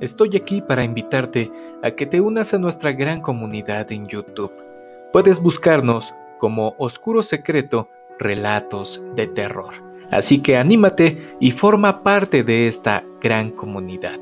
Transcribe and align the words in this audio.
estoy 0.00 0.36
aquí 0.36 0.60
para 0.60 0.84
invitarte 0.84 1.50
a 1.82 1.90
que 1.92 2.06
te 2.06 2.20
unas 2.20 2.54
a 2.54 2.58
nuestra 2.58 2.92
gran 2.92 3.20
comunidad 3.20 3.90
en 3.92 4.06
YouTube. 4.06 4.52
Puedes 5.12 5.40
buscarnos 5.40 6.14
como 6.38 6.74
Oscuro 6.78 7.22
Secreto 7.22 7.88
Relatos 8.18 9.02
de 9.14 9.26
Terror. 9.26 9.74
Así 10.10 10.40
que 10.40 10.56
anímate 10.56 11.36
y 11.40 11.50
forma 11.50 12.02
parte 12.02 12.42
de 12.42 12.66
esta 12.66 13.04
gran 13.20 13.50
comunidad. 13.50 14.18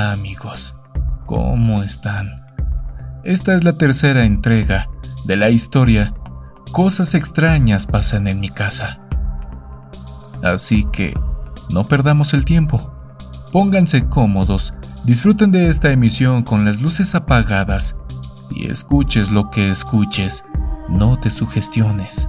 Amigos, 0.00 0.74
¿cómo 1.26 1.82
están? 1.82 2.42
Esta 3.22 3.52
es 3.52 3.64
la 3.64 3.74
tercera 3.74 4.24
entrega 4.24 4.88
de 5.26 5.36
la 5.36 5.50
historia 5.50 6.14
Cosas 6.72 7.14
extrañas 7.14 7.88
pasan 7.88 8.28
en 8.28 8.38
mi 8.38 8.48
casa. 8.48 9.00
Así 10.40 10.86
que 10.92 11.12
no 11.74 11.82
perdamos 11.82 12.32
el 12.32 12.44
tiempo. 12.44 12.92
Pónganse 13.50 14.06
cómodos, 14.06 14.72
disfruten 15.04 15.50
de 15.50 15.68
esta 15.68 15.90
emisión 15.90 16.44
con 16.44 16.64
las 16.64 16.80
luces 16.80 17.16
apagadas 17.16 17.96
y 18.54 18.68
escuches 18.68 19.32
lo 19.32 19.50
que 19.50 19.68
escuches, 19.68 20.44
no 20.88 21.18
te 21.18 21.28
sugestiones. 21.28 22.28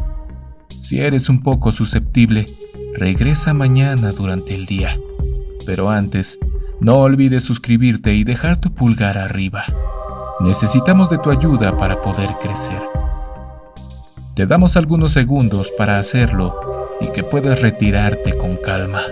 Si 0.69 0.99
eres 0.99 1.29
un 1.29 1.43
poco 1.43 1.71
susceptible, 1.71 2.47
regresa 2.95 3.53
mañana 3.53 4.09
durante 4.09 4.55
el 4.55 4.65
día. 4.65 4.97
Pero 5.67 5.91
antes, 5.91 6.39
no 6.81 6.97
olvides 6.97 7.43
suscribirte 7.43 8.15
y 8.15 8.23
dejar 8.23 8.59
tu 8.59 8.73
pulgar 8.73 9.17
arriba. 9.19 9.63
Necesitamos 10.39 11.11
de 11.11 11.19
tu 11.19 11.29
ayuda 11.29 11.77
para 11.77 12.01
poder 12.01 12.29
crecer. 12.41 12.81
Te 14.35 14.47
damos 14.47 14.75
algunos 14.75 15.13
segundos 15.13 15.71
para 15.77 15.99
hacerlo 15.99 16.89
y 16.99 17.11
que 17.11 17.23
puedas 17.23 17.61
retirarte 17.61 18.35
con 18.35 18.57
calma. 18.57 19.03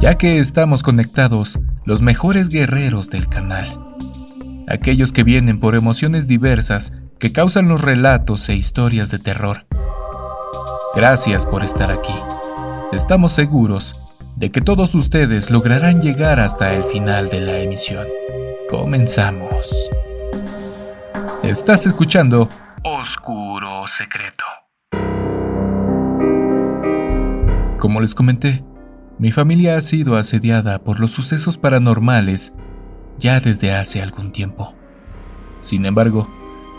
Ya 0.00 0.16
que 0.16 0.38
estamos 0.38 0.82
conectados, 0.82 1.60
los 1.84 2.00
mejores 2.00 2.48
guerreros 2.48 3.10
del 3.10 3.28
canal. 3.28 3.78
Aquellos 4.68 5.12
que 5.12 5.22
vienen 5.22 5.60
por 5.60 5.76
emociones 5.76 6.26
diversas 6.26 6.94
que 7.18 7.30
causan 7.30 7.68
los 7.68 7.82
relatos 7.82 8.48
e 8.48 8.54
historias 8.54 9.10
de 9.10 9.18
terror 9.18 9.66
Gracias 10.94 11.46
por 11.46 11.64
estar 11.64 11.90
aquí. 11.90 12.12
Estamos 12.92 13.32
seguros 13.32 14.12
de 14.36 14.50
que 14.50 14.60
todos 14.60 14.94
ustedes 14.94 15.50
lograrán 15.50 16.02
llegar 16.02 16.38
hasta 16.38 16.74
el 16.74 16.84
final 16.84 17.30
de 17.30 17.40
la 17.40 17.60
emisión. 17.60 18.06
Comenzamos. 18.68 19.88
Estás 21.42 21.86
escuchando 21.86 22.50
Oscuro 22.84 23.86
Secreto. 23.88 24.44
Como 27.78 28.02
les 28.02 28.14
comenté, 28.14 28.62
mi 29.18 29.32
familia 29.32 29.78
ha 29.78 29.80
sido 29.80 30.16
asediada 30.16 30.78
por 30.80 31.00
los 31.00 31.10
sucesos 31.10 31.56
paranormales 31.56 32.52
ya 33.18 33.40
desde 33.40 33.74
hace 33.74 34.02
algún 34.02 34.30
tiempo. 34.30 34.74
Sin 35.62 35.86
embargo, 35.86 36.28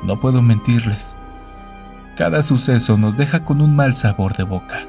no 0.04 0.22
puedo 0.22 0.44
mentirles 0.44 1.16
cada 2.18 2.42
suceso 2.42 2.98
nos 2.98 3.18
deja 3.18 3.44
con 3.44 3.62
un 3.62 3.76
mal 3.76 3.96
sabor 3.96 4.36
de 4.36 4.44
boca. 4.44 4.86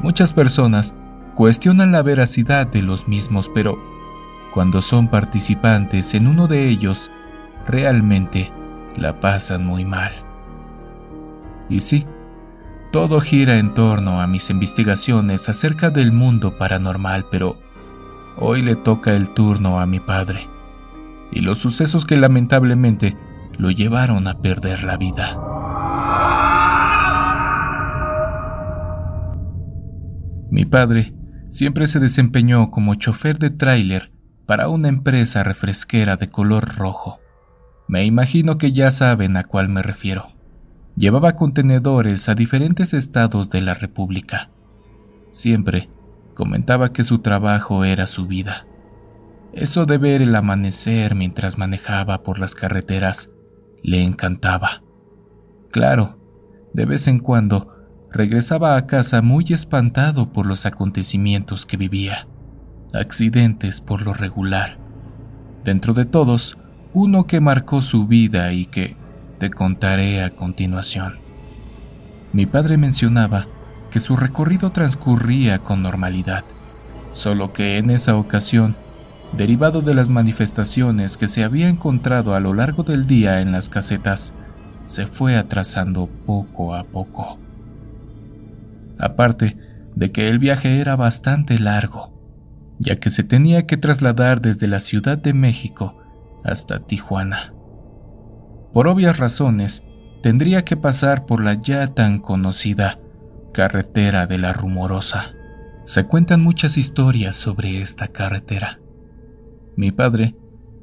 Muchas 0.00 0.32
personas 0.32 0.94
cuestionan 1.34 1.92
la 1.92 2.02
veracidad 2.02 2.66
de 2.66 2.82
los 2.82 3.08
mismos, 3.08 3.50
pero 3.52 3.78
cuando 4.54 4.82
son 4.82 5.08
participantes 5.08 6.14
en 6.14 6.26
uno 6.26 6.46
de 6.46 6.68
ellos, 6.68 7.10
realmente 7.66 8.50
la 8.96 9.20
pasan 9.20 9.66
muy 9.66 9.84
mal. 9.84 10.12
Y 11.68 11.80
sí, 11.80 12.06
todo 12.92 13.20
gira 13.20 13.58
en 13.58 13.74
torno 13.74 14.20
a 14.20 14.26
mis 14.26 14.48
investigaciones 14.48 15.48
acerca 15.48 15.90
del 15.90 16.12
mundo 16.12 16.56
paranormal, 16.56 17.26
pero 17.30 17.56
hoy 18.38 18.62
le 18.62 18.76
toca 18.76 19.14
el 19.14 19.30
turno 19.30 19.80
a 19.80 19.86
mi 19.86 20.00
padre, 20.00 20.46
y 21.32 21.40
los 21.40 21.58
sucesos 21.58 22.04
que 22.04 22.16
lamentablemente 22.16 23.16
lo 23.58 23.70
llevaron 23.70 24.28
a 24.28 24.38
perder 24.38 24.84
la 24.84 24.96
vida. 24.96 25.38
Mi 30.56 30.64
padre 30.64 31.12
siempre 31.50 31.86
se 31.86 32.00
desempeñó 32.00 32.70
como 32.70 32.94
chofer 32.94 33.38
de 33.38 33.50
tráiler 33.50 34.10
para 34.46 34.70
una 34.70 34.88
empresa 34.88 35.42
refresquera 35.42 36.16
de 36.16 36.30
color 36.30 36.76
rojo. 36.78 37.20
Me 37.88 38.06
imagino 38.06 38.56
que 38.56 38.72
ya 38.72 38.90
saben 38.90 39.36
a 39.36 39.44
cuál 39.44 39.68
me 39.68 39.82
refiero. 39.82 40.28
Llevaba 40.96 41.36
contenedores 41.36 42.30
a 42.30 42.34
diferentes 42.34 42.94
estados 42.94 43.50
de 43.50 43.60
la 43.60 43.74
República. 43.74 44.48
Siempre 45.28 45.90
comentaba 46.32 46.90
que 46.90 47.04
su 47.04 47.18
trabajo 47.18 47.84
era 47.84 48.06
su 48.06 48.26
vida. 48.26 48.66
Eso 49.52 49.84
de 49.84 49.98
ver 49.98 50.22
el 50.22 50.34
amanecer 50.34 51.14
mientras 51.14 51.58
manejaba 51.58 52.22
por 52.22 52.38
las 52.38 52.54
carreteras 52.54 53.28
le 53.82 54.02
encantaba. 54.02 54.82
Claro, 55.70 56.18
de 56.72 56.86
vez 56.86 57.08
en 57.08 57.18
cuando 57.18 57.75
regresaba 58.16 58.76
a 58.76 58.86
casa 58.86 59.20
muy 59.20 59.44
espantado 59.50 60.32
por 60.32 60.46
los 60.46 60.64
acontecimientos 60.64 61.66
que 61.66 61.76
vivía. 61.76 62.26
Accidentes 62.94 63.82
por 63.82 64.00
lo 64.00 64.14
regular. 64.14 64.78
Dentro 65.64 65.92
de 65.92 66.06
todos, 66.06 66.56
uno 66.94 67.26
que 67.26 67.40
marcó 67.40 67.82
su 67.82 68.06
vida 68.06 68.52
y 68.54 68.64
que 68.64 68.96
te 69.38 69.50
contaré 69.50 70.24
a 70.24 70.30
continuación. 70.30 71.18
Mi 72.32 72.46
padre 72.46 72.78
mencionaba 72.78 73.46
que 73.90 74.00
su 74.00 74.16
recorrido 74.16 74.70
transcurría 74.70 75.58
con 75.58 75.82
normalidad, 75.82 76.44
solo 77.12 77.52
que 77.52 77.76
en 77.76 77.90
esa 77.90 78.16
ocasión, 78.16 78.76
derivado 79.36 79.82
de 79.82 79.94
las 79.94 80.08
manifestaciones 80.08 81.18
que 81.18 81.28
se 81.28 81.44
había 81.44 81.68
encontrado 81.68 82.34
a 82.34 82.40
lo 82.40 82.54
largo 82.54 82.82
del 82.82 83.06
día 83.06 83.42
en 83.42 83.52
las 83.52 83.68
casetas, 83.68 84.32
se 84.86 85.06
fue 85.06 85.36
atrasando 85.36 86.08
poco 86.24 86.74
a 86.74 86.84
poco. 86.84 87.45
Aparte 88.98 89.56
de 89.94 90.12
que 90.12 90.28
el 90.28 90.38
viaje 90.38 90.80
era 90.80 90.96
bastante 90.96 91.58
largo, 91.58 92.12
ya 92.78 92.96
que 92.96 93.10
se 93.10 93.24
tenía 93.24 93.66
que 93.66 93.76
trasladar 93.76 94.40
desde 94.40 94.66
la 94.66 94.80
Ciudad 94.80 95.18
de 95.18 95.32
México 95.32 95.96
hasta 96.44 96.80
Tijuana. 96.80 97.54
Por 98.72 98.88
obvias 98.88 99.18
razones, 99.18 99.82
tendría 100.22 100.64
que 100.64 100.76
pasar 100.76 101.24
por 101.26 101.42
la 101.42 101.54
ya 101.54 101.94
tan 101.94 102.20
conocida 102.20 102.98
carretera 103.52 104.26
de 104.26 104.36
la 104.36 104.52
Rumorosa. 104.52 105.32
Se 105.84 106.04
cuentan 106.04 106.42
muchas 106.42 106.76
historias 106.76 107.36
sobre 107.36 107.80
esta 107.80 108.08
carretera. 108.08 108.80
Mi 109.76 109.92
padre 109.92 110.36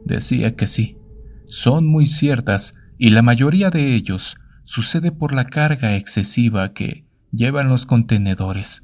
decía 0.06 0.56
que 0.56 0.66
sí, 0.66 0.98
son 1.46 1.86
muy 1.86 2.08
ciertas 2.08 2.74
y 2.98 3.12
la 3.12 3.22
mayoría 3.22 3.70
de 3.70 3.94
ellos 3.94 4.38
sucede 4.64 5.12
por 5.12 5.34
la 5.34 5.46
carga 5.46 5.96
excesiva 5.96 6.74
que 6.74 7.03
llevan 7.34 7.68
los 7.68 7.86
contenedores. 7.86 8.84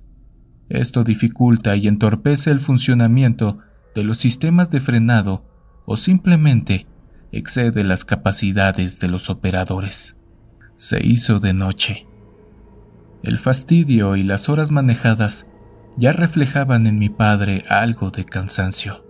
Esto 0.68 1.04
dificulta 1.04 1.76
y 1.76 1.88
entorpece 1.88 2.52
el 2.52 2.60
funcionamiento 2.60 3.60
de 3.96 4.04
los 4.04 4.18
sistemas 4.18 4.70
de 4.70 4.80
frenado 4.80 5.46
o 5.86 5.98
simplemente 5.98 6.88
excede 7.32 7.84
las 7.84 8.06
capacidades 8.06 9.00
de 9.00 9.08
los 9.08 9.30
operadores. 9.30 10.16
Se 10.78 11.06
hizo 11.06 11.40
de 11.40 11.54
noche. 11.54 12.08
El 13.24 13.38
fastidio 13.38 14.16
y 14.16 14.24
las 14.24 14.50
horas 14.50 14.72
manejadas 14.72 15.46
ya 15.98 16.12
reflejaban 16.12 16.88
en 16.88 16.98
mi 16.98 17.10
padre 17.10 17.64
algo 17.70 18.12
de 18.12 18.26
cansancio. 18.26 19.06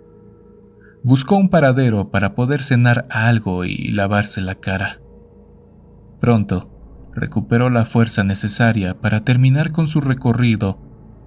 Buscó 1.04 1.38
un 1.38 1.50
paradero 1.50 2.10
para 2.10 2.36
poder 2.36 2.62
cenar 2.62 3.08
algo 3.10 3.64
y 3.64 3.90
lavarse 3.90 4.42
la 4.42 4.56
cara. 4.56 5.00
Pronto, 6.20 6.79
recuperó 7.14 7.70
la 7.70 7.86
fuerza 7.86 8.24
necesaria 8.24 9.00
para 9.00 9.22
terminar 9.22 9.72
con 9.72 9.88
su 9.88 10.02
recorrido 10.02 10.80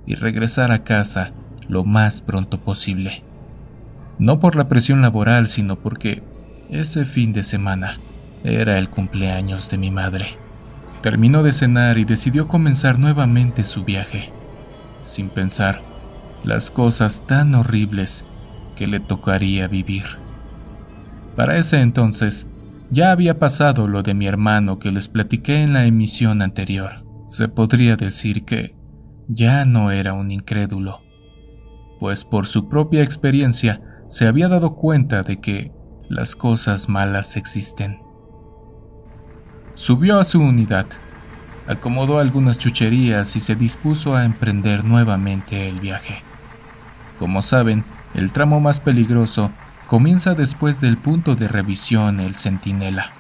y 0.07 0.15
regresar 0.15 0.73
a 0.73 0.85
casa 0.85 1.33
lo 1.69 1.85
más 1.85 2.23
pronto 2.23 2.61
posible. 2.61 3.23
No 4.19 4.41
por 4.41 4.57
la 4.57 4.69
presión 4.69 5.03
laboral, 5.03 5.49
sino 5.49 5.77
porque 5.77 6.23
ese 6.71 7.05
fin 7.05 7.33
de 7.33 7.43
semana 7.43 7.99
era 8.45 8.79
el 8.79 8.89
cumpleaños 8.89 9.71
de 9.71 9.79
mi 9.79 9.91
madre. 9.91 10.37
Terminó 11.03 11.43
de 11.43 11.53
cenar 11.53 11.99
y 11.99 12.05
decidió 12.05 12.47
comenzar 12.49 12.99
nuevamente 12.99 13.65
su 13.65 13.85
viaje, 13.85 14.31
sin 15.01 15.29
pensar 15.29 15.83
las 16.45 16.71
cosas 16.71 17.27
tan 17.27 17.55
horribles 17.55 18.25
que 18.77 18.87
le 18.87 19.01
tocaría 19.01 19.69
vivir. 19.69 20.05
Para 21.37 21.57
ese 21.57 21.81
entonces, 21.81 22.47
Ya 22.93 23.11
había 23.11 23.39
pasado 23.39 23.89
lo 23.89 24.03
de 24.03 24.13
mi 24.13 24.27
hermano 24.27 24.79
que 24.79 24.91
les 24.91 25.09
platiqué 25.09 25.63
en 25.63 25.73
la 25.73 25.87
emisión 25.87 26.43
anterior. 26.43 27.07
Se 27.31 27.49
podría 27.49 27.97
decir 27.97 28.45
que 28.45 28.77
ya 29.29 29.65
no 29.65 29.91
era 29.91 30.13
un 30.13 30.31
incrédulo, 30.31 31.01
pues 31.99 32.27
por 32.27 32.47
su 32.47 32.69
propia 32.69 33.03
experiencia 33.03 33.81
se 34.11 34.27
había 34.27 34.49
dado 34.49 34.75
cuenta 34.75 35.23
de 35.23 35.41
que 35.41 35.73
las 36.11 36.37
cosas 36.37 36.91
malas 36.91 37.39
existen. 37.39 38.03
Subió 39.75 40.21
a 40.21 40.25
su 40.25 40.43
unidad, 40.43 40.85
acomodó 41.67 42.19
algunas 42.19 42.59
chucherías 42.59 43.37
y 43.37 43.41
se 43.41 43.55
dispuso 43.55 44.17
a 44.17 44.27
emprender 44.27 44.85
nuevamente 44.85 45.67
el 45.67 45.81
viaje. 45.81 46.23
Como 47.19 47.41
saben, 47.41 47.87
el 48.13 48.33
tramo 48.33 48.61
más 48.61 48.81
peligroso 48.81 49.51
comienza 49.93 50.35
después 50.35 50.81
del 50.81 50.97
punto 50.97 51.37
de 51.37 51.49
revisión 51.49 52.19
El 52.19 52.35
Centinela. 52.37 53.11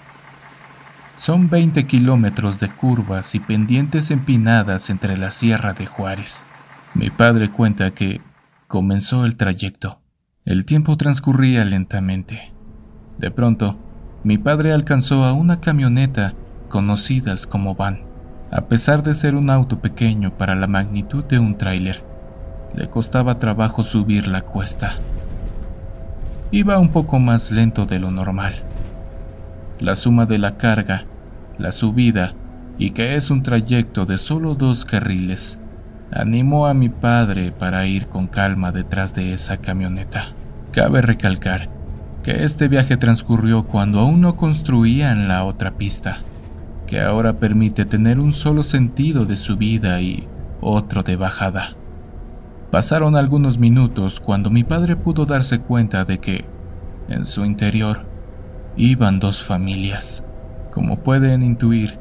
Son 1.17 1.51
20 1.51 1.85
kilómetros 1.85 2.61
de 2.61 2.71
curvas 2.71 3.35
y 3.35 3.41
pendientes 3.41 4.11
empinadas 4.11 4.89
entre 4.89 5.19
la 5.19 5.31
Sierra 5.33 5.75
de 5.75 5.85
Juárez. 5.85 6.47
Mi 6.95 7.11
padre 7.11 7.51
cuenta 7.51 7.91
que 7.91 8.23
comenzó 8.69 9.27
el 9.27 9.37
trayecto. 9.37 10.01
El 10.47 10.65
tiempo 10.65 10.97
transcurría 10.97 11.67
lentamente. 11.67 12.55
De 13.19 13.31
pronto, 13.31 13.79
mi 14.25 14.39
padre 14.39 14.73
alcanzó 14.73 15.25
a 15.25 15.35
una 15.35 15.61
camioneta 15.61 16.33
conocidas 16.71 17.47
como 17.47 17.75
van. 17.75 18.01
A 18.51 18.63
pesar 18.63 19.03
de 19.03 19.13
ser 19.13 19.35
un 19.35 19.51
auto 19.51 19.83
pequeño 19.83 20.39
para 20.39 20.55
la 20.55 20.69
magnitud 20.69 21.23
de 21.23 21.39
un 21.39 21.59
tráiler, 21.59 22.03
le 22.75 22.89
costaba 22.89 23.39
trabajo 23.39 23.83
subir 23.83 24.27
la 24.27 24.41
cuesta 24.41 24.95
iba 26.53 26.79
un 26.79 26.91
poco 26.91 27.19
más 27.19 27.51
lento 27.51 27.87
de 27.87 27.99
lo 27.99 28.11
normal. 28.11 28.63
La 29.81 29.97
suma 29.97 30.27
de 30.27 30.39
la 30.39 30.59
carga, 30.59 31.07
la 31.59 31.73
subida 31.73 32.35
y 32.79 32.91
que 32.91 33.17
es 33.17 33.31
un 33.31 33.43
trayecto 33.43 34.05
de 34.05 34.19
solo 34.19 34.55
dos 34.55 34.85
carriles, 34.85 35.59
animó 36.13 36.67
a 36.67 36.75
mi 36.75 36.91
padre 36.91 37.53
para 37.53 37.87
ir 37.87 38.07
con 38.07 38.27
calma 38.27 38.71
detrás 38.71 39.15
de 39.15 39.33
esa 39.33 39.57
camioneta. 39.57 40.27
Cabe 40.73 41.01
recalcar 41.01 41.71
que 42.23 42.45
este 42.45 42.69
viaje 42.69 42.99
transcurrió 42.99 43.65
cuando 43.65 44.01
aún 44.01 44.21
no 44.21 44.37
construían 44.37 45.29
la 45.29 45.45
otra 45.45 45.73
pista, 45.73 46.19
que 46.87 47.01
ahora 47.01 47.39
permite 47.39 47.87
tener 47.87 48.21
un 48.21 48.35
solo 48.35 48.63
sentido 48.63 49.25
de 49.25 49.37
subida 49.37 50.03
y 50.03 50.29
otro 50.61 51.03
de 51.03 51.17
bajada. 51.17 51.77
Pasaron 52.73 53.17
algunos 53.17 53.59
minutos 53.59 54.19
cuando 54.19 54.49
mi 54.49 54.65
padre 54.65 54.97
pudo 54.97 55.27
darse 55.27 55.61
cuenta 55.61 56.07
de 56.07 56.21
que, 56.21 56.47
en 57.07 57.27
su 57.27 57.45
interior, 57.45 58.07
iban 58.79 59.21
dos 59.21 59.43
familias. 59.43 60.25
Como 60.73 61.01
pueden 61.01 61.43
intuir, 61.43 61.99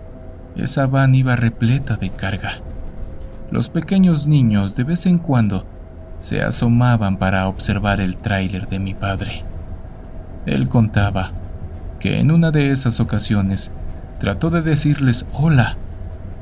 esa 0.56 0.88
van 0.88 1.13
iba 1.13 1.35
repleta 1.35 1.97
de 1.97 2.12
carga. 2.12 2.62
Los 3.51 3.69
pequeños 3.69 4.27
niños 4.27 4.77
de 4.77 4.85
vez 4.85 5.06
en 5.07 5.18
cuando 5.18 5.65
se 6.19 6.41
asomaban 6.41 7.18
para 7.18 7.50
observar 7.50 8.00
el 8.00 8.15
tráiler 8.15 8.69
de 8.69 8.79
mi 8.79 8.94
padre. 8.94 9.44
Él 10.45 10.69
contaba 10.69 11.33
que 12.00 12.21
en 12.21 12.31
una 12.31 12.50
de 12.51 12.71
esas 12.71 13.01
ocasiones 13.01 13.73
trató 14.19 14.50
de 14.50 14.62
decirles 14.62 15.25
hola, 15.33 15.75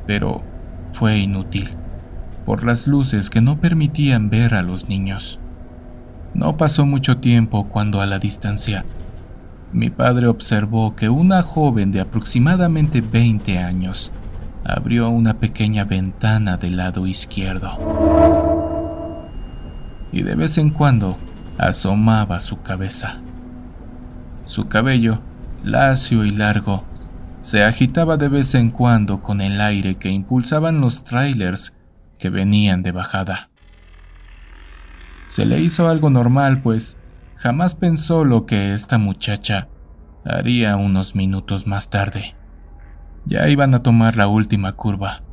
pero 0.05 0.43
fue 0.91 1.17
inútil 1.17 1.78
por 2.49 2.63
las 2.63 2.87
luces 2.87 3.29
que 3.29 3.41
no 3.41 3.61
permitían 3.61 4.31
ver 4.31 4.55
a 4.55 4.63
los 4.63 4.89
niños. 4.89 5.39
No 6.33 6.57
pasó 6.57 6.83
mucho 6.83 7.19
tiempo 7.19 7.69
cuando 7.69 8.01
a 8.01 8.07
la 8.07 8.17
distancia 8.17 8.85
mi 9.71 9.91
padre 9.91 10.25
observó 10.25 10.95
que 10.95 11.09
una 11.09 11.43
joven 11.43 11.91
de 11.91 11.99
aproximadamente 11.99 13.01
20 13.01 13.59
años 13.59 14.11
abrió 14.65 15.09
una 15.09 15.35
pequeña 15.35 15.83
ventana 15.83 16.57
del 16.57 16.77
lado 16.77 17.05
izquierdo 17.05 17.69
y 20.11 20.23
de 20.23 20.33
vez 20.33 20.57
en 20.57 20.71
cuando 20.71 21.19
asomaba 21.59 22.39
su 22.39 22.63
cabeza. 22.63 23.19
Su 24.45 24.67
cabello, 24.67 25.19
lacio 25.63 26.25
y 26.25 26.31
largo, 26.31 26.83
se 27.41 27.63
agitaba 27.63 28.17
de 28.17 28.27
vez 28.27 28.55
en 28.55 28.71
cuando 28.71 29.21
con 29.21 29.39
el 29.39 29.61
aire 29.61 29.97
que 29.97 30.09
impulsaban 30.09 30.81
los 30.81 31.03
trailers 31.03 31.75
que 32.19 32.29
venían 32.29 32.83
de 32.83 32.91
bajada. 32.91 33.49
Se 35.25 35.45
le 35.45 35.59
hizo 35.59 35.87
algo 35.87 36.09
normal, 36.09 36.61
pues 36.61 36.97
jamás 37.35 37.73
pensó 37.73 38.25
lo 38.25 38.45
que 38.45 38.73
esta 38.73 38.97
muchacha 38.97 39.69
haría 40.25 40.75
unos 40.75 41.15
minutos 41.15 41.65
más 41.65 41.89
tarde. 41.89 42.35
Ya 43.25 43.47
iban 43.49 43.73
a 43.73 43.81
tomar 43.81 44.15
la 44.17 44.27
última 44.27 44.73
curva, 44.73 45.23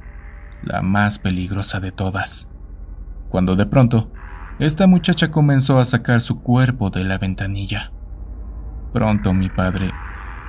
la 0.62 0.82
más 0.82 1.18
peligrosa 1.18 1.80
de 1.80 1.92
todas, 1.92 2.48
cuando 3.28 3.56
de 3.56 3.66
pronto 3.66 4.12
esta 4.58 4.86
muchacha 4.86 5.30
comenzó 5.30 5.78
a 5.78 5.84
sacar 5.84 6.20
su 6.20 6.40
cuerpo 6.40 6.90
de 6.90 7.04
la 7.04 7.18
ventanilla. 7.18 7.92
Pronto 8.92 9.32
mi 9.32 9.50
padre 9.50 9.90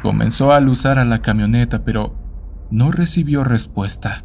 comenzó 0.02 0.54
a 0.54 0.60
luzar 0.60 1.00
a 1.00 1.06
la 1.06 1.22
camioneta, 1.22 1.84
pero 1.84 2.16
no 2.70 2.92
recibió 2.92 3.44
respuesta. 3.44 4.24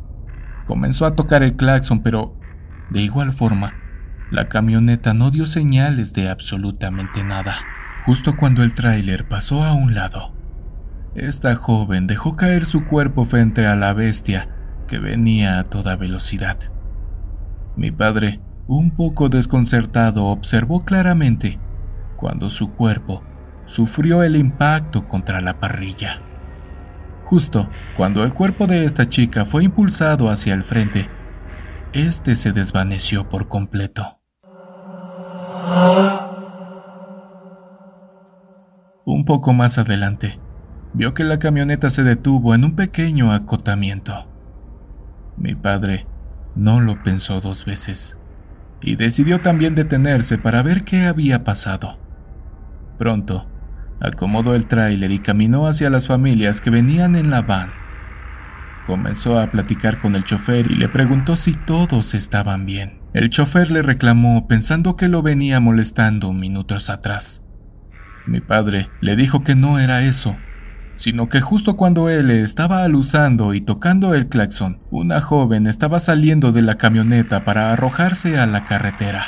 Comenzó 0.67 1.07
a 1.07 1.15
tocar 1.17 1.43
el 1.43 1.57
claxon, 1.57 2.03
pero 2.03 2.37
de 2.91 3.03
igual 3.03 3.33
forma, 3.33 3.75
la 4.31 4.49
camioneta 4.49 5.15
no 5.15 5.31
dio 5.31 5.47
señales 5.47 6.13
de 6.13 6.29
absolutamente 6.29 7.25
nada. 7.25 7.57
Justo 8.05 8.37
cuando 8.37 8.63
el 8.63 8.75
tráiler 8.75 9.29
pasó 9.29 9.63
a 9.63 9.73
un 9.73 9.95
lado, 9.95 10.35
esta 11.15 11.55
joven 11.55 12.07
dejó 12.07 12.37
caer 12.37 12.65
su 12.65 12.87
cuerpo 12.87 13.25
frente 13.25 13.67
a 13.67 13.77
la 13.77 13.93
bestia 13.93 14.49
que 14.89 14.99
venía 14.99 15.59
a 15.59 15.65
toda 15.65 15.97
velocidad. 15.97 16.59
Mi 17.77 17.91
padre, 17.91 18.41
un 18.67 18.91
poco 18.91 19.29
desconcertado, 19.29 20.27
observó 20.27 20.85
claramente 20.85 21.59
cuando 22.17 22.51
su 22.51 22.73
cuerpo 22.73 23.23
sufrió 23.67 24.23
el 24.23 24.37
impacto 24.37 25.07
contra 25.09 25.41
la 25.41 25.61
parrilla. 25.61 26.23
Justo 27.25 27.69
cuando 27.97 28.25
el 28.25 28.35
cuerpo 28.35 28.67
de 28.67 28.85
esta 28.85 29.09
chica 29.09 29.45
fue 29.45 29.65
impulsado 29.65 30.29
hacia 30.29 30.55
el 30.55 30.63
frente, 30.63 31.09
este 31.93 32.37
se 32.37 32.53
desvaneció 32.53 33.29
por 33.29 33.49
completo. 33.49 34.19
Un 39.05 39.25
poco 39.25 39.53
más 39.53 39.79
adelante, 39.79 40.39
vio 40.93 41.15
que 41.15 41.25
la 41.25 41.39
camioneta 41.39 41.91
se 41.91 42.03
detuvo 42.03 42.55
en 42.55 42.65
un 42.65 42.77
pequeño 42.77 43.33
acotamiento. 43.33 44.29
Mi 45.37 45.55
padre 45.55 46.07
no 46.55 46.81
lo 46.81 47.03
pensó 47.03 47.41
dos 47.41 47.65
veces 47.65 48.19
y 48.81 48.97
decidió 48.97 49.41
también 49.41 49.75
detenerse 49.75 50.39
para 50.39 50.63
ver 50.63 50.85
qué 50.85 51.07
había 51.07 51.45
pasado. 51.45 51.99
Pronto, 52.99 53.47
acomodó 54.03 54.55
el 54.55 54.67
tráiler 54.67 55.13
y 55.13 55.21
caminó 55.21 55.67
hacia 55.67 55.89
las 55.89 56.07
familias 56.07 56.61
que 56.61 56.71
venían 56.71 57.15
en 57.15 57.31
la 57.31 57.43
van. 57.43 57.71
Comenzó 58.87 59.39
a 59.39 59.51
platicar 59.51 60.01
con 60.01 60.17
el 60.17 60.25
chofer 60.25 60.71
y 60.71 60.75
le 60.75 60.89
preguntó 60.89 61.37
si 61.37 61.55
todos 61.55 62.15
estaban 62.15 62.67
bien. 62.67 63.01
El 63.15 63.31
chofer 63.31 63.71
le 63.71 63.83
reclamó 63.83 64.49
pensando 64.49 64.97
que 64.97 65.09
lo 65.09 65.23
venía 65.23 65.61
molestando 65.61 66.33
minutos 66.33 66.91
atrás. 66.91 67.43
Mi 68.27 68.41
padre 68.41 68.91
le 69.01 69.15
dijo 69.15 69.45
que 69.45 69.55
no 69.55 69.79
era 69.79 70.03
eso, 70.03 70.37
sino 70.97 71.29
que 71.29 71.41
justo 71.41 71.77
cuando 71.77 72.09
él 72.09 72.31
estaba 72.31 72.83
aluzando 72.83 73.55
y 73.55 73.61
tocando 73.61 74.15
el 74.15 74.29
claxon, 74.29 74.81
una 74.91 75.21
joven 75.21 75.67
estaba 75.67 76.01
saliendo 76.01 76.51
de 76.51 76.63
la 76.63 76.77
camioneta 76.77 77.45
para 77.45 77.73
arrojarse 77.73 78.39
a 78.39 78.47
la 78.47 78.65
carretera. 78.65 79.25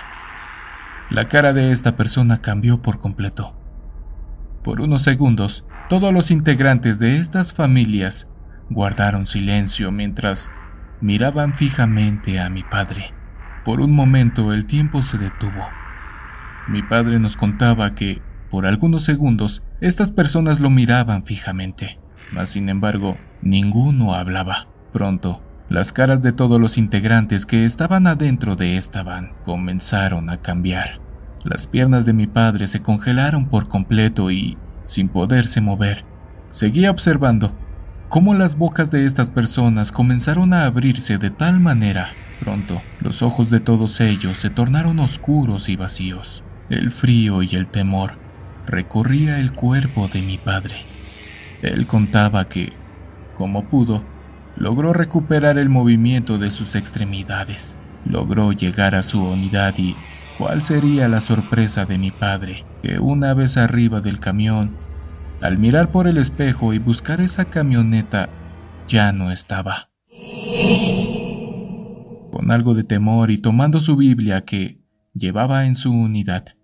La 1.10 1.28
cara 1.28 1.52
de 1.52 1.70
esta 1.70 1.96
persona 1.96 2.40
cambió 2.40 2.82
por 2.82 2.98
completo. 2.98 3.63
Por 4.64 4.80
unos 4.80 5.02
segundos, 5.02 5.66
todos 5.90 6.10
los 6.10 6.30
integrantes 6.30 6.98
de 6.98 7.18
estas 7.18 7.52
familias 7.52 8.30
guardaron 8.70 9.26
silencio 9.26 9.92
mientras 9.92 10.50
miraban 11.02 11.52
fijamente 11.52 12.40
a 12.40 12.48
mi 12.48 12.62
padre. 12.62 13.12
Por 13.62 13.82
un 13.82 13.92
momento 13.92 14.54
el 14.54 14.64
tiempo 14.64 15.02
se 15.02 15.18
detuvo. 15.18 15.68
Mi 16.66 16.82
padre 16.82 17.18
nos 17.18 17.36
contaba 17.36 17.94
que, 17.94 18.22
por 18.48 18.64
algunos 18.64 19.04
segundos, 19.04 19.62
estas 19.82 20.12
personas 20.12 20.60
lo 20.60 20.70
miraban 20.70 21.26
fijamente, 21.26 21.98
mas 22.32 22.48
sin 22.48 22.70
embargo, 22.70 23.18
ninguno 23.42 24.14
hablaba. 24.14 24.68
Pronto, 24.94 25.42
las 25.68 25.92
caras 25.92 26.22
de 26.22 26.32
todos 26.32 26.58
los 26.58 26.78
integrantes 26.78 27.44
que 27.44 27.66
estaban 27.66 28.06
adentro 28.06 28.56
de 28.56 28.78
esta 28.78 29.02
van 29.02 29.34
comenzaron 29.44 30.30
a 30.30 30.38
cambiar. 30.40 31.03
Las 31.44 31.66
piernas 31.66 32.06
de 32.06 32.14
mi 32.14 32.26
padre 32.26 32.66
se 32.66 32.80
congelaron 32.80 33.48
por 33.50 33.68
completo 33.68 34.30
y, 34.30 34.56
sin 34.82 35.08
poderse 35.08 35.60
mover, 35.60 36.06
seguía 36.48 36.90
observando 36.90 37.54
cómo 38.08 38.32
las 38.32 38.56
bocas 38.56 38.90
de 38.90 39.04
estas 39.04 39.28
personas 39.28 39.92
comenzaron 39.92 40.54
a 40.54 40.64
abrirse 40.64 41.18
de 41.18 41.28
tal 41.28 41.60
manera. 41.60 42.08
Pronto, 42.40 42.80
los 43.00 43.22
ojos 43.22 43.50
de 43.50 43.60
todos 43.60 44.00
ellos 44.00 44.38
se 44.38 44.48
tornaron 44.48 44.98
oscuros 45.00 45.68
y 45.68 45.76
vacíos. 45.76 46.42
El 46.70 46.90
frío 46.90 47.42
y 47.42 47.54
el 47.56 47.68
temor 47.68 48.12
recorría 48.66 49.38
el 49.38 49.52
cuerpo 49.52 50.08
de 50.08 50.22
mi 50.22 50.38
padre. 50.38 50.76
Él 51.60 51.86
contaba 51.86 52.48
que, 52.48 52.72
como 53.36 53.64
pudo, 53.64 54.02
logró 54.56 54.94
recuperar 54.94 55.58
el 55.58 55.68
movimiento 55.68 56.38
de 56.38 56.50
sus 56.50 56.74
extremidades, 56.74 57.76
logró 58.06 58.52
llegar 58.52 58.94
a 58.94 59.02
su 59.02 59.22
unidad 59.22 59.74
y 59.76 59.94
cuál 60.38 60.62
sería 60.62 61.08
la 61.08 61.20
sorpresa 61.20 61.86
de 61.86 61.98
mi 61.98 62.10
padre, 62.10 62.64
que 62.82 62.98
una 62.98 63.34
vez 63.34 63.56
arriba 63.56 64.00
del 64.00 64.20
camión, 64.20 64.76
al 65.40 65.58
mirar 65.58 65.90
por 65.90 66.06
el 66.06 66.18
espejo 66.18 66.72
y 66.72 66.78
buscar 66.78 67.20
esa 67.20 67.46
camioneta, 67.46 68.28
ya 68.88 69.12
no 69.12 69.30
estaba. 69.30 69.90
Con 72.30 72.50
algo 72.50 72.74
de 72.74 72.84
temor 72.84 73.30
y 73.30 73.38
tomando 73.38 73.80
su 73.80 73.96
Biblia 73.96 74.44
que 74.44 74.80
llevaba 75.12 75.66
en 75.66 75.76
su 75.76 75.92
unidad, 75.92 76.56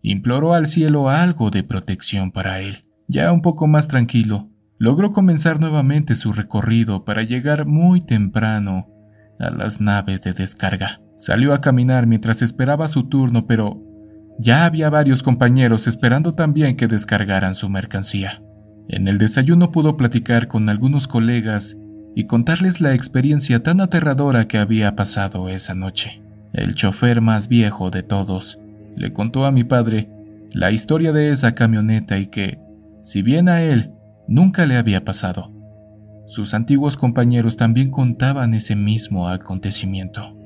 imploró 0.00 0.54
al 0.54 0.66
cielo 0.66 1.08
algo 1.08 1.50
de 1.50 1.62
protección 1.62 2.30
para 2.30 2.60
él. 2.60 2.88
Ya 3.08 3.32
un 3.32 3.42
poco 3.42 3.66
más 3.66 3.88
tranquilo, 3.88 4.48
logró 4.78 5.12
comenzar 5.12 5.60
nuevamente 5.60 6.14
su 6.14 6.32
recorrido 6.32 7.04
para 7.04 7.22
llegar 7.22 7.66
muy 7.66 8.00
temprano 8.00 8.88
a 9.38 9.50
las 9.50 9.80
naves 9.80 10.22
de 10.22 10.32
descarga. 10.32 11.01
Salió 11.22 11.54
a 11.54 11.60
caminar 11.60 12.08
mientras 12.08 12.42
esperaba 12.42 12.88
su 12.88 13.04
turno, 13.04 13.46
pero 13.46 13.80
ya 14.40 14.64
había 14.64 14.90
varios 14.90 15.22
compañeros 15.22 15.86
esperando 15.86 16.32
también 16.32 16.76
que 16.76 16.88
descargaran 16.88 17.54
su 17.54 17.68
mercancía. 17.68 18.42
En 18.88 19.06
el 19.06 19.18
desayuno 19.18 19.70
pudo 19.70 19.96
platicar 19.96 20.48
con 20.48 20.68
algunos 20.68 21.06
colegas 21.06 21.76
y 22.16 22.24
contarles 22.24 22.80
la 22.80 22.92
experiencia 22.92 23.62
tan 23.62 23.80
aterradora 23.80 24.48
que 24.48 24.58
había 24.58 24.96
pasado 24.96 25.48
esa 25.48 25.76
noche. 25.76 26.20
El 26.52 26.74
chofer 26.74 27.20
más 27.20 27.46
viejo 27.46 27.92
de 27.92 28.02
todos 28.02 28.58
le 28.96 29.12
contó 29.12 29.44
a 29.44 29.52
mi 29.52 29.62
padre 29.62 30.10
la 30.50 30.72
historia 30.72 31.12
de 31.12 31.30
esa 31.30 31.54
camioneta 31.54 32.18
y 32.18 32.26
que, 32.26 32.58
si 33.00 33.22
bien 33.22 33.48
a 33.48 33.62
él 33.62 33.92
nunca 34.26 34.66
le 34.66 34.76
había 34.76 35.04
pasado, 35.04 35.52
sus 36.26 36.52
antiguos 36.52 36.96
compañeros 36.96 37.56
también 37.56 37.92
contaban 37.92 38.54
ese 38.54 38.74
mismo 38.74 39.28
acontecimiento. 39.28 40.41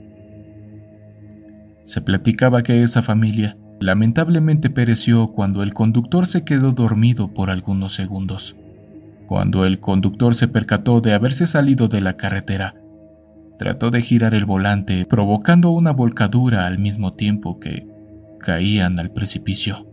Se 1.87 2.01
platicaba 2.01 2.65
que 2.65 2.83
esa 2.83 3.01
familia 3.05 3.57
lamentablemente 3.79 4.71
pereció 4.71 5.29
cuando 5.29 5.63
el 5.63 5.73
conductor 5.73 6.27
se 6.27 6.43
quedó 6.43 6.73
dormido 6.73 7.33
por 7.33 7.49
algunos 7.49 7.95
segundos. 7.95 8.57
Cuando 9.29 9.65
el 9.65 9.79
conductor 9.79 10.35
se 10.35 10.49
percató 10.49 11.01
de 11.01 11.13
haberse 11.13 11.47
salido 11.47 11.87
de 11.87 12.01
la 12.01 12.17
carretera, 12.17 12.75
trató 13.57 13.93
de 13.93 14.03
girar 14.03 14.35
el 14.35 14.47
volante, 14.47 15.07
provocando 15.07 15.71
una 15.71 15.93
volcadura 15.93 16.67
al 16.67 16.79
mismo 16.81 17.13
tiempo 17.13 17.61
que 17.61 17.87
caían 18.41 18.99
al 18.99 19.13
precipicio. 19.13 19.87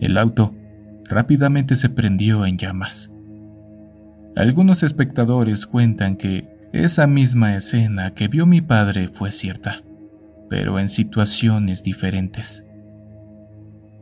El 0.00 0.16
auto 0.16 0.54
rápidamente 1.10 1.76
se 1.76 1.90
prendió 1.90 2.46
en 2.46 2.56
llamas. 2.56 3.12
Algunos 4.34 4.82
espectadores 4.82 5.66
cuentan 5.66 6.16
que 6.16 6.48
esa 6.72 7.06
misma 7.06 7.54
escena 7.54 8.14
que 8.14 8.28
vio 8.28 8.46
mi 8.46 8.62
padre 8.62 9.08
fue 9.08 9.30
cierta, 9.30 9.82
pero 10.50 10.80
en 10.80 10.88
situaciones 10.88 11.84
diferentes. 11.84 12.66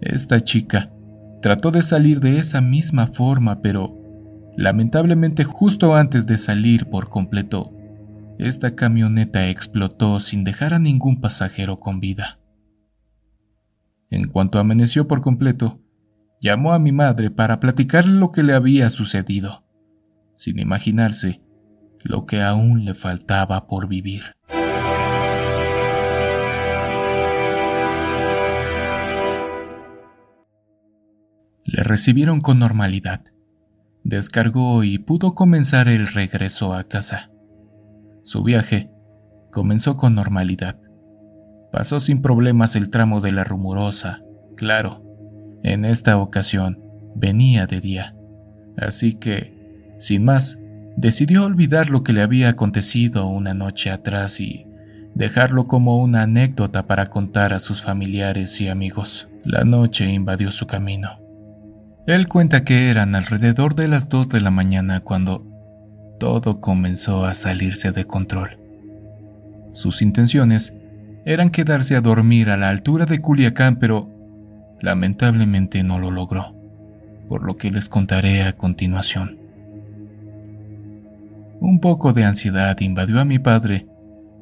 Esta 0.01 0.41
chica 0.41 0.91
trató 1.43 1.71
de 1.71 1.83
salir 1.83 2.21
de 2.21 2.39
esa 2.39 2.63
misma 2.63 3.09
forma, 3.09 3.61
pero 3.61 4.01
lamentablemente 4.57 5.45
justo 5.45 5.95
antes 5.95 6.27
de 6.27 6.39
salir 6.39 6.87
por 6.87 7.11
completo, 7.11 7.75
esta 8.39 8.75
camioneta 8.75 9.49
explotó 9.49 10.21
sin 10.21 10.43
dejar 10.43 10.73
a 10.73 10.79
ningún 10.79 11.21
pasajero 11.21 11.81
con 11.81 12.01
vida. 12.01 12.39
En 14.11 14.29
cuanto 14.29 14.59
amaneció 14.59 15.07
por 15.07 15.21
completo, 15.21 15.83
llamó 16.41 16.73
a 16.73 16.79
mi 16.79 16.93
madre 16.93 17.31
para 17.31 17.61
platicarle 17.61 18.15
lo 18.15 18.33
que 18.33 18.43
le 18.43 18.55
había 18.55 18.89
sucedido, 18.89 19.67
sin 20.35 20.59
imaginarse 20.59 21.43
lo 22.05 22.25
que 22.25 22.41
aún 22.41 22.87
le 22.87 22.95
faltaba 22.95 23.67
por 23.67 23.87
vivir. 23.87 24.23
Le 31.71 31.83
recibieron 31.83 32.41
con 32.41 32.59
normalidad. 32.59 33.21
Descargó 34.03 34.85
y 34.85 34.97
pudo 34.97 35.35
comenzar 35.35 35.89
el 35.89 36.07
regreso 36.07 36.73
a 36.73 36.85
casa. 36.85 37.31
Su 38.23 38.43
viaje 38.43 38.91
comenzó 39.53 39.99
con 39.99 40.15
normalidad. 40.15 40.81
Pasó 41.71 42.01
sin 42.01 42.23
problemas 42.23 42.75
el 42.75 42.89
tramo 42.89 43.21
de 43.21 43.33
la 43.33 43.45
rumorosa, 43.45 44.23
claro, 44.57 45.05
en 45.63 45.85
esta 45.85 46.17
ocasión 46.17 46.83
venía 47.15 47.67
de 47.67 47.83
día, 47.83 48.17
así 48.79 49.17
que, 49.17 49.95
sin 49.99 50.25
más, 50.25 50.59
decidió 50.97 51.45
olvidar 51.45 51.91
lo 51.91 52.03
que 52.03 52.15
le 52.15 52.23
había 52.23 52.49
acontecido 52.49 53.27
una 53.27 53.53
noche 53.53 53.91
atrás 53.91 54.41
y 54.41 54.67
dejarlo 55.15 55.69
como 55.69 55.99
una 55.99 56.23
anécdota 56.23 56.87
para 56.87 57.11
contar 57.11 57.53
a 57.53 57.59
sus 57.59 57.83
familiares 57.83 58.59
y 58.63 58.69
amigos. 58.69 59.29
La 59.45 59.65
noche 59.65 60.11
invadió 60.11 60.51
su 60.51 60.67
camino. 60.67 61.28
Él 62.09 62.27
cuenta 62.27 62.65
que 62.65 62.91
eran 62.91 63.15
alrededor 63.15 63.77
de 63.77 63.87
las 63.87 64.09
2 64.09 64.29
de 64.29 64.41
la 64.41 64.51
mañana 64.51 65.01
cuando 65.01 65.47
todo 66.19 66.61
comenzó 66.61 67.25
a 67.25 67.35
salirse 67.35 67.93
de 67.93 68.05
control. 68.05 68.59
Sus 69.73 70.03
intenciones 70.03 70.73
eran 71.25 71.51
quedarse 71.51 71.95
a 71.95 72.01
dormir 72.01 72.51
a 72.51 72.57
la 72.57 72.71
altura 72.71 73.07
de 73.07 73.21
Culiacán, 73.21 73.77
pero 73.77 74.09
Lamentablemente 74.81 75.83
no 75.83 75.99
lo 75.99 76.11
logró, 76.11 76.55
por 77.29 77.43
lo 77.43 77.57
que 77.57 77.71
les 77.71 77.89
contaré 77.89 78.43
a 78.43 78.53
continuación. 78.53 79.39
Un 81.61 81.81
poco 81.81 82.13
de 82.13 82.25
ansiedad 82.25 82.79
invadió 82.81 83.19
a 83.19 83.25
mi 83.25 83.41
padre 83.41 83.87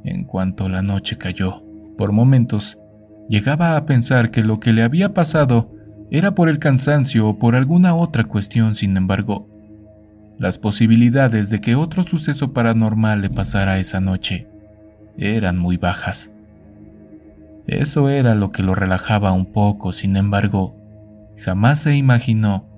en 0.04 0.24
cuanto 0.24 0.68
la 0.68 0.82
noche 0.82 1.16
cayó. 1.16 1.62
Por 1.96 2.12
momentos, 2.12 2.78
llegaba 3.30 3.76
a 3.76 3.86
pensar 3.86 4.30
que 4.30 4.42
lo 4.44 4.60
que 4.60 4.74
le 4.74 4.82
había 4.82 5.14
pasado 5.14 5.72
era 6.10 6.34
por 6.34 6.48
el 6.48 6.58
cansancio 6.58 7.28
o 7.28 7.38
por 7.38 7.56
alguna 7.56 7.94
otra 7.94 8.24
cuestión, 8.24 8.74
sin 8.74 8.96
embargo, 8.96 9.48
las 10.38 10.58
posibilidades 10.58 11.50
de 11.50 11.60
que 11.60 11.74
otro 11.74 12.02
suceso 12.02 12.52
paranormal 12.52 13.22
le 13.22 13.30
pasara 13.30 13.78
esa 13.78 14.00
noche 14.00 14.48
eran 15.16 15.58
muy 15.58 15.76
bajas. 15.76 16.30
Eso 17.66 18.08
era 18.10 18.34
lo 18.34 18.52
que 18.52 18.62
lo 18.62 18.74
relajaba 18.74 19.32
un 19.32 19.46
poco, 19.46 19.92
sin 19.92 20.16
embargo, 20.16 20.76
jamás 21.38 21.80
se 21.80 21.96
imaginó 21.96 22.68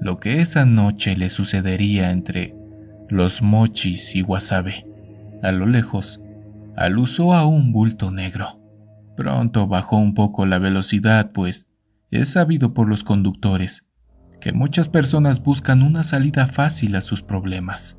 lo 0.00 0.20
que 0.20 0.40
esa 0.40 0.64
noche 0.64 1.16
le 1.16 1.30
sucedería 1.30 2.10
entre 2.10 2.54
los 3.08 3.42
mochis 3.42 4.14
y 4.14 4.22
wasabe. 4.22 4.86
A 5.42 5.52
lo 5.52 5.66
lejos, 5.66 6.20
alusó 6.76 7.34
a 7.34 7.44
un 7.44 7.72
bulto 7.72 8.10
negro. 8.10 8.60
Pronto 9.16 9.66
bajó 9.66 9.96
un 9.96 10.14
poco 10.14 10.46
la 10.46 10.58
velocidad, 10.58 11.32
pues 11.32 11.69
es 12.10 12.30
sabido 12.30 12.74
por 12.74 12.88
los 12.88 13.04
conductores 13.04 13.86
que 14.40 14.52
muchas 14.52 14.88
personas 14.88 15.42
buscan 15.42 15.82
una 15.82 16.02
salida 16.02 16.46
fácil 16.46 16.96
a 16.96 17.02
sus 17.02 17.22
problemas, 17.22 17.98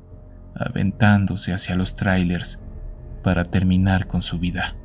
aventándose 0.54 1.52
hacia 1.52 1.76
los 1.76 1.94
trailers 1.94 2.58
para 3.22 3.44
terminar 3.44 4.08
con 4.08 4.22
su 4.22 4.38
vida. 4.38 4.76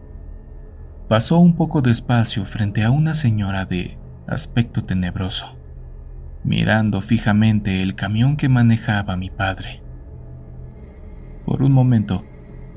Pasó 1.10 1.40
un 1.40 1.56
poco 1.56 1.82
despacio 1.82 2.46
frente 2.46 2.84
a 2.84 2.92
una 2.92 3.14
señora 3.14 3.66
de 3.66 3.98
aspecto 4.28 4.84
tenebroso, 4.84 5.58
mirando 6.44 7.02
fijamente 7.02 7.82
el 7.82 7.96
camión 7.96 8.38
que 8.38 8.50
manejaba 8.50 9.18
mi 9.18 9.30
padre. 9.30 9.82
Por 11.46 11.64
un 11.64 11.72
momento, 11.72 12.24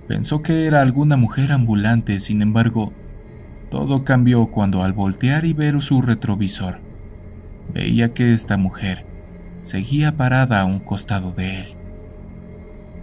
pensó 0.09 0.43
que 0.43 0.67
era 0.67 0.81
alguna 0.81 1.17
mujer 1.17 1.53
ambulante, 1.53 2.19
sin 2.19 2.41
embargo, 2.41 2.93
todo 3.71 4.05
cambió 4.05 4.47
cuando 4.47 4.83
al 4.83 4.93
voltear 4.93 5.45
y 5.45 5.53
ver 5.53 5.81
su 5.81 6.03
retrovisor, 6.03 6.81
veía 7.73 8.13
que 8.13 8.33
esta 8.33 8.57
mujer 8.57 9.05
seguía 9.61 10.17
parada 10.17 10.61
a 10.61 10.65
un 10.65 10.81
costado 10.81 11.33
de 11.33 11.61
él. 11.61 11.67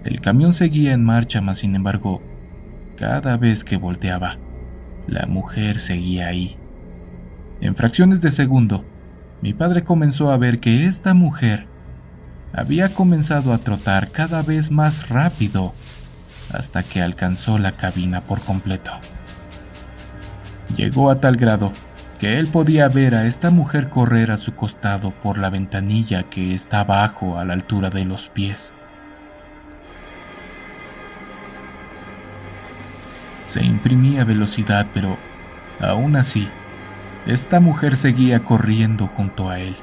El 0.04 0.22
camión 0.22 0.54
seguía 0.54 0.94
en 0.94 1.04
marcha, 1.04 1.42
mas 1.42 1.60
sin 1.60 1.76
embargo, 1.76 2.22
cada 2.98 3.38
vez 3.38 3.64
que 3.64 3.78
volteaba, 3.78 4.38
la 5.08 5.26
mujer 5.26 5.80
seguía 5.80 6.28
ahí. 6.28 6.58
En 7.62 7.76
fracciones 7.76 8.22
de 8.22 8.32
segundo, 8.32 8.84
mi 9.42 9.54
padre 9.54 9.84
comenzó 9.84 10.32
a 10.32 10.38
ver 10.38 10.60
que 10.60 10.86
esta 10.86 11.14
mujer 11.14 11.68
había 12.54 12.94
comenzado 12.94 13.54
a 13.54 13.58
trotar 13.60 14.10
cada 14.10 14.42
vez 14.42 14.72
más 14.72 15.10
rápido 15.10 15.74
hasta 16.52 16.84
que 16.84 17.02
alcanzó 17.02 17.58
la 17.58 17.74
cabina 17.74 18.22
por 18.22 18.40
completo. 18.40 18.92
Llegó 20.76 21.10
a 21.10 21.20
tal 21.20 21.38
grado 21.38 21.72
que 22.20 22.40
él 22.40 22.48
podía 22.48 22.90
ver 22.90 23.16
a 23.16 23.26
esta 23.26 23.52
mujer 23.52 23.90
correr 23.90 24.32
a 24.32 24.38
su 24.38 24.56
costado 24.56 25.12
por 25.12 25.38
la 25.38 25.50
ventanilla 25.50 26.24
que 26.24 26.54
está 26.54 26.80
abajo 26.82 27.38
a 27.38 27.46
la 27.46 27.54
altura 27.54 27.90
de 27.90 28.06
los 28.06 28.30
pies. 28.30 28.74
Se 33.44 33.64
imprimía 33.64 34.26
velocidad, 34.26 34.88
pero 34.94 35.18
aún 35.80 36.16
así, 36.16 36.50
esta 37.28 37.60
mujer 37.60 37.96
seguía 37.96 38.44
corriendo 38.44 39.08
junto 39.08 39.50
a 39.50 39.60
él. 39.60 39.76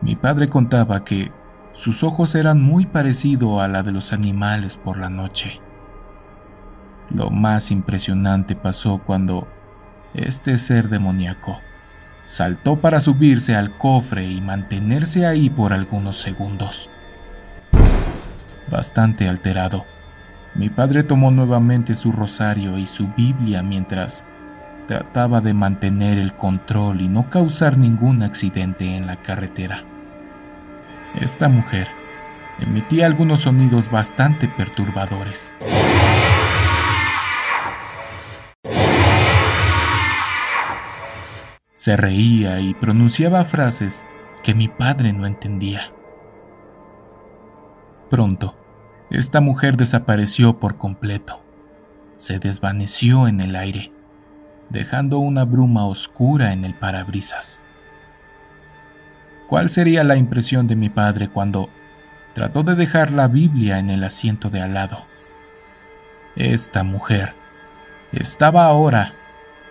Mi 0.00 0.14
padre 0.14 0.48
contaba 0.48 1.04
que 1.04 1.32
sus 1.72 2.02
ojos 2.02 2.34
eran 2.34 2.62
muy 2.62 2.86
parecidos 2.86 3.60
a 3.60 3.68
la 3.68 3.82
de 3.82 3.92
los 3.92 4.12
animales 4.12 4.78
por 4.78 4.96
la 4.96 5.10
noche. 5.10 5.60
Lo 7.10 7.30
más 7.30 7.70
impresionante 7.70 8.56
pasó 8.56 8.98
cuando 8.98 9.48
este 10.14 10.58
ser 10.58 10.88
demoníaco 10.88 11.60
saltó 12.26 12.76
para 12.76 13.00
subirse 13.00 13.54
al 13.54 13.78
cofre 13.78 14.26
y 14.26 14.40
mantenerse 14.40 15.26
ahí 15.26 15.48
por 15.48 15.72
algunos 15.72 16.18
segundos. 16.18 16.90
Bastante 18.70 19.28
alterado, 19.28 19.84
mi 20.54 20.68
padre 20.68 21.04
tomó 21.04 21.30
nuevamente 21.30 21.94
su 21.94 22.10
rosario 22.10 22.78
y 22.78 22.86
su 22.86 23.08
Biblia 23.16 23.62
mientras 23.62 24.24
trataba 24.88 25.40
de 25.40 25.54
mantener 25.54 26.18
el 26.18 26.32
control 26.32 27.00
y 27.00 27.08
no 27.08 27.30
causar 27.30 27.78
ningún 27.78 28.22
accidente 28.22 28.96
en 28.96 29.06
la 29.06 29.16
carretera. 29.16 29.82
Esta 31.20 31.48
mujer 31.48 31.88
emitía 32.60 33.06
algunos 33.06 33.42
sonidos 33.42 33.90
bastante 33.90 34.48
perturbadores. 34.48 35.52
Se 41.86 41.96
reía 41.96 42.58
y 42.58 42.74
pronunciaba 42.74 43.44
frases 43.44 44.04
que 44.42 44.56
mi 44.56 44.66
padre 44.66 45.12
no 45.12 45.24
entendía. 45.24 45.92
Pronto, 48.10 48.56
esta 49.08 49.40
mujer 49.40 49.76
desapareció 49.76 50.58
por 50.58 50.78
completo. 50.78 51.44
Se 52.16 52.40
desvaneció 52.40 53.28
en 53.28 53.40
el 53.40 53.54
aire, 53.54 53.92
dejando 54.68 55.20
una 55.20 55.44
bruma 55.44 55.86
oscura 55.86 56.52
en 56.52 56.64
el 56.64 56.74
parabrisas. 56.74 57.62
¿Cuál 59.46 59.70
sería 59.70 60.02
la 60.02 60.16
impresión 60.16 60.66
de 60.66 60.74
mi 60.74 60.88
padre 60.88 61.28
cuando 61.28 61.70
trató 62.34 62.64
de 62.64 62.74
dejar 62.74 63.12
la 63.12 63.28
Biblia 63.28 63.78
en 63.78 63.90
el 63.90 64.02
asiento 64.02 64.50
de 64.50 64.60
al 64.60 64.74
lado? 64.74 65.06
Esta 66.34 66.82
mujer 66.82 67.34
estaba 68.10 68.64
ahora 68.64 69.12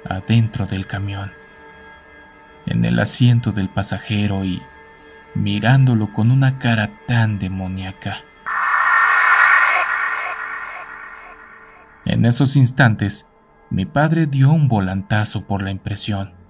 adentro 0.06 0.66
del 0.66 0.88
camión, 0.88 1.34
en 2.66 2.86
el 2.86 3.00
asiento 3.00 3.52
del 3.52 3.70
pasajero 3.70 4.44
y 4.46 4.62
mirándolo 5.34 6.14
con 6.14 6.32
una 6.32 6.60
cara 6.60 6.92
tan 7.08 7.40
demoníaca. 7.40 8.18
En 12.06 12.26
esos 12.26 12.56
instantes, 12.56 13.26
mi 13.70 13.86
padre 13.86 14.28
dio 14.28 14.52
un 14.52 14.68
volantazo 14.68 15.46
por 15.46 15.64
la 15.64 15.72
impresión 15.72 16.46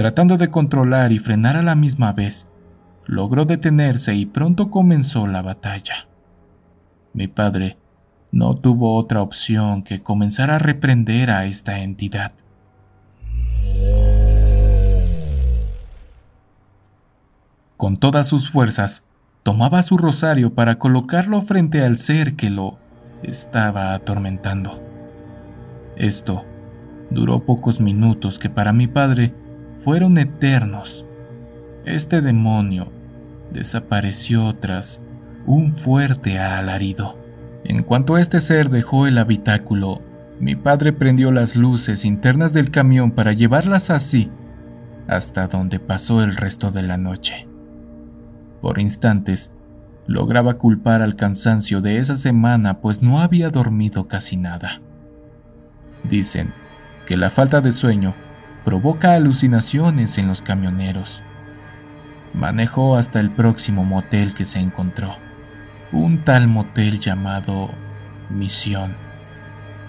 Tratando 0.00 0.38
de 0.38 0.48
controlar 0.48 1.12
y 1.12 1.18
frenar 1.18 1.56
a 1.56 1.62
la 1.62 1.74
misma 1.74 2.14
vez, 2.14 2.46
logró 3.04 3.44
detenerse 3.44 4.14
y 4.14 4.24
pronto 4.24 4.70
comenzó 4.70 5.26
la 5.26 5.42
batalla. 5.42 6.08
Mi 7.12 7.28
padre 7.28 7.76
no 8.32 8.56
tuvo 8.56 8.94
otra 8.94 9.20
opción 9.20 9.82
que 9.82 10.02
comenzar 10.02 10.50
a 10.50 10.58
reprender 10.58 11.30
a 11.30 11.44
esta 11.44 11.80
entidad. 11.80 12.32
Con 17.80 17.96
todas 17.96 18.28
sus 18.28 18.50
fuerzas, 18.50 19.04
tomaba 19.42 19.82
su 19.82 19.96
rosario 19.96 20.52
para 20.52 20.78
colocarlo 20.78 21.40
frente 21.40 21.82
al 21.82 21.96
ser 21.96 22.36
que 22.36 22.50
lo 22.50 22.76
estaba 23.22 23.94
atormentando. 23.94 24.78
Esto 25.96 26.44
duró 27.08 27.40
pocos 27.46 27.80
minutos 27.80 28.38
que 28.38 28.50
para 28.50 28.74
mi 28.74 28.86
padre 28.86 29.32
fueron 29.82 30.18
eternos. 30.18 31.06
Este 31.86 32.20
demonio 32.20 32.92
desapareció 33.50 34.54
tras 34.56 35.00
un 35.46 35.72
fuerte 35.72 36.38
alarido. 36.38 37.16
En 37.64 37.82
cuanto 37.82 38.18
este 38.18 38.40
ser 38.40 38.68
dejó 38.68 39.06
el 39.06 39.16
habitáculo, 39.16 40.02
mi 40.38 40.54
padre 40.54 40.92
prendió 40.92 41.32
las 41.32 41.56
luces 41.56 42.04
internas 42.04 42.52
del 42.52 42.70
camión 42.70 43.12
para 43.12 43.32
llevarlas 43.32 43.88
así 43.88 44.30
hasta 45.08 45.46
donde 45.46 45.80
pasó 45.80 46.22
el 46.22 46.36
resto 46.36 46.70
de 46.70 46.82
la 46.82 46.98
noche. 46.98 47.49
Por 48.60 48.80
instantes, 48.80 49.52
lograba 50.06 50.54
culpar 50.54 51.02
al 51.02 51.16
cansancio 51.16 51.80
de 51.80 51.98
esa 51.98 52.16
semana 52.16 52.80
pues 52.80 53.02
no 53.02 53.20
había 53.20 53.50
dormido 53.50 54.08
casi 54.08 54.36
nada. 54.36 54.80
Dicen 56.02 56.52
que 57.06 57.16
la 57.16 57.30
falta 57.30 57.60
de 57.60 57.72
sueño 57.72 58.14
provoca 58.64 59.14
alucinaciones 59.14 60.18
en 60.18 60.28
los 60.28 60.42
camioneros. 60.42 61.22
Manejó 62.34 62.96
hasta 62.96 63.20
el 63.20 63.30
próximo 63.30 63.84
motel 63.84 64.34
que 64.34 64.44
se 64.44 64.60
encontró, 64.60 65.16
un 65.92 66.24
tal 66.24 66.46
motel 66.46 67.00
llamado 67.00 67.70
Misión. 68.28 68.94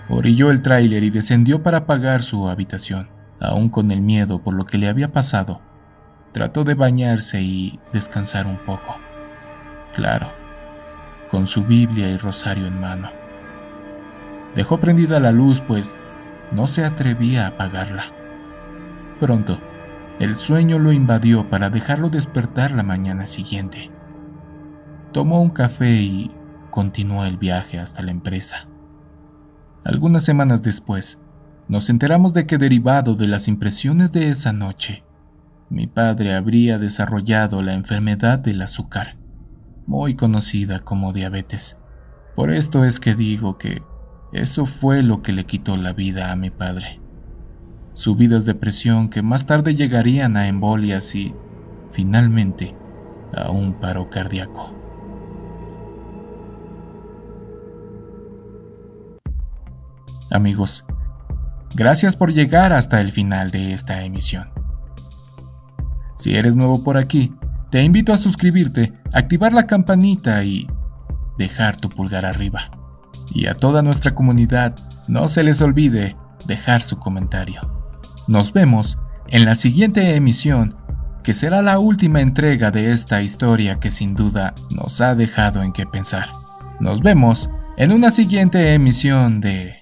Orilló 0.09 0.51
el 0.51 0.61
tráiler 0.61 1.03
y 1.03 1.09
descendió 1.09 1.63
para 1.63 1.85
pagar 1.85 2.23
su 2.23 2.49
habitación, 2.49 3.09
aún 3.39 3.69
con 3.69 3.91
el 3.91 4.01
miedo 4.01 4.41
por 4.41 4.53
lo 4.53 4.65
que 4.65 4.77
le 4.77 4.87
había 4.87 5.11
pasado. 5.11 5.61
Trató 6.31 6.63
de 6.63 6.75
bañarse 6.75 7.41
y 7.41 7.79
descansar 7.91 8.47
un 8.47 8.57
poco. 8.57 8.97
Claro, 9.95 10.27
con 11.29 11.47
su 11.47 11.63
Biblia 11.63 12.09
y 12.09 12.17
rosario 12.17 12.67
en 12.67 12.79
mano. 12.79 13.09
Dejó 14.55 14.79
prendida 14.79 15.19
la 15.19 15.31
luz, 15.31 15.61
pues 15.61 15.95
no 16.51 16.67
se 16.67 16.85
atrevía 16.85 17.45
a 17.45 17.49
apagarla. 17.49 18.05
Pronto, 19.19 19.59
el 20.19 20.35
sueño 20.35 20.79
lo 20.79 20.91
invadió 20.91 21.49
para 21.49 21.69
dejarlo 21.69 22.09
despertar 22.09 22.71
la 22.71 22.83
mañana 22.83 23.27
siguiente. 23.27 23.89
Tomó 25.11 25.41
un 25.41 25.49
café 25.49 25.91
y 26.01 26.31
continuó 26.69 27.25
el 27.25 27.37
viaje 27.37 27.79
hasta 27.79 28.01
la 28.01 28.11
empresa. 28.11 28.67
Algunas 29.83 30.23
semanas 30.23 30.61
después, 30.61 31.19
nos 31.67 31.89
enteramos 31.89 32.33
de 32.33 32.45
que 32.45 32.57
derivado 32.57 33.15
de 33.15 33.27
las 33.27 33.47
impresiones 33.47 34.11
de 34.11 34.29
esa 34.29 34.53
noche, 34.53 35.03
mi 35.71 35.87
padre 35.87 36.35
habría 36.35 36.77
desarrollado 36.77 37.63
la 37.63 37.73
enfermedad 37.73 38.37
del 38.37 38.61
azúcar, 38.61 39.17
muy 39.87 40.15
conocida 40.15 40.81
como 40.81 41.13
diabetes. 41.13 41.77
Por 42.35 42.51
esto 42.51 42.85
es 42.85 42.99
que 42.99 43.15
digo 43.15 43.57
que 43.57 43.81
eso 44.31 44.67
fue 44.67 45.01
lo 45.01 45.23
que 45.23 45.31
le 45.31 45.45
quitó 45.45 45.75
la 45.77 45.93
vida 45.93 46.31
a 46.31 46.35
mi 46.35 46.51
padre 46.51 47.01
subidas 47.93 48.45
de 48.45 48.55
presión 48.55 49.09
que 49.09 49.21
más 49.21 49.45
tarde 49.45 49.75
llegarían 49.75 50.37
a 50.37 50.47
embolias 50.47 51.13
y, 51.15 51.35
finalmente, 51.91 52.75
a 53.33 53.51
un 53.51 53.79
paro 53.79 54.09
cardíaco. 54.09 54.75
Amigos, 60.31 60.85
gracias 61.75 62.15
por 62.15 62.33
llegar 62.33 62.71
hasta 62.71 63.01
el 63.01 63.11
final 63.11 63.51
de 63.51 63.73
esta 63.73 64.03
emisión. 64.03 64.60
Si 66.21 66.35
eres 66.35 66.55
nuevo 66.55 66.83
por 66.83 66.97
aquí, 66.97 67.33
te 67.71 67.81
invito 67.81 68.13
a 68.13 68.17
suscribirte, 68.17 68.93
activar 69.11 69.53
la 69.53 69.65
campanita 69.65 70.43
y 70.43 70.67
dejar 71.39 71.77
tu 71.77 71.89
pulgar 71.89 72.27
arriba. 72.27 72.69
Y 73.33 73.47
a 73.47 73.57
toda 73.57 73.81
nuestra 73.81 74.13
comunidad, 74.13 74.75
no 75.07 75.27
se 75.29 75.41
les 75.41 75.61
olvide 75.61 76.15
dejar 76.45 76.83
su 76.83 76.99
comentario. 76.99 77.61
Nos 78.27 78.53
vemos 78.53 78.99
en 79.29 79.45
la 79.45 79.55
siguiente 79.55 80.15
emisión, 80.15 80.75
que 81.23 81.33
será 81.33 81.63
la 81.63 81.79
última 81.79 82.21
entrega 82.21 82.69
de 82.69 82.91
esta 82.91 83.23
historia 83.23 83.79
que 83.79 83.89
sin 83.89 84.13
duda 84.13 84.53
nos 84.75 85.01
ha 85.01 85.15
dejado 85.15 85.63
en 85.63 85.73
qué 85.73 85.87
pensar. 85.87 86.29
Nos 86.79 87.01
vemos 87.01 87.49
en 87.77 87.91
una 87.91 88.11
siguiente 88.11 88.75
emisión 88.75 89.41
de 89.41 89.81